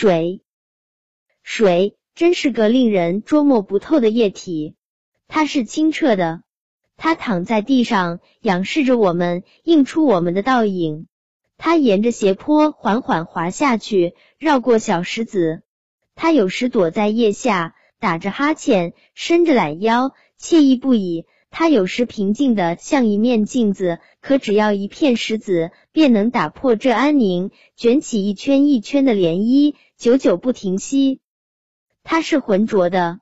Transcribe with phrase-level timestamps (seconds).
[0.00, 0.42] 水，
[1.42, 4.76] 水真是个令人捉摸不透的液体。
[5.26, 6.44] 它是清澈的，
[6.96, 11.08] 它躺在地上，仰视着我们，映出我们的倒影。
[11.56, 15.62] 它沿着斜坡缓缓滑下去，绕过小石子。
[16.14, 21.26] 它有时躲在叶下，打着哈欠，伸着懒腰，惬意不已。
[21.60, 31.18] 它有时平静的像一面镜子，可只要一片石子，便能打破这安宁，卷起一圈一圈的涟漪，久久不停息。
[32.04, 33.18] 它是浑浊的。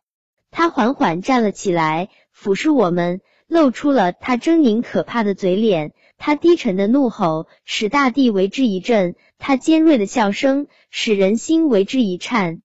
[0.50, 5.94] 他缓缓站了起来，俯视我们，露出了他狰狞可怕的嘴脸。
[6.18, 12.60] 他低沉的怒吼使大地为之一震，他尖锐的笑声使人心为之一颤。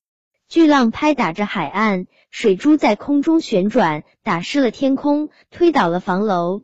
[0.51, 6.63] 巨浪拍打着海岸，水珠在空中旋转，打湿了天空，推倒了房楼。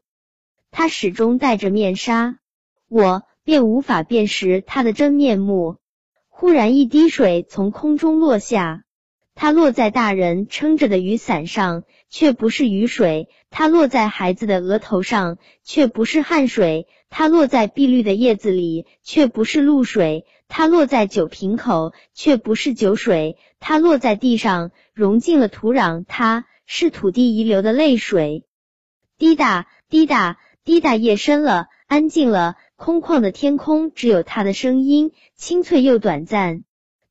[0.71, 2.37] 他始终戴着面纱，
[2.89, 5.77] 我便无法辨识他的真面目。
[6.27, 8.83] 忽然，一滴水从空中落下。
[9.39, 28.43] 它落在大人撑着的雨伞上，却不是雨水；它落在孩子的额头上，却不是汗水；它落在碧绿的叶子里，却不是露水；它落在酒瓶口，却不是酒水；它落在地上，融进了土壤，它是土地遗留的泪水。
[29.19, 36.63] 滴答滴答滴答，夜深了，安静了，空旷的天空只有它的声音，清脆又短暂。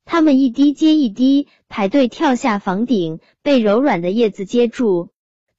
[0.09, 5.09] 他们一滴接一滴排队跳下房顶，被柔软的叶子接住。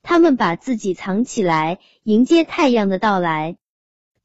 [0.03, 3.59] 他们把自己藏起来，迎接太阳的到来。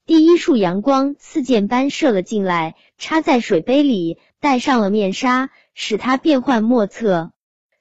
[0.05, 7.33] 第一束阳光似箭般射了进来，插在水杯里，戴上了面纱，使它变幻莫测。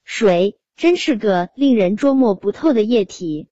[0.02, 3.46] 水真是个令人捉摸不透的液体。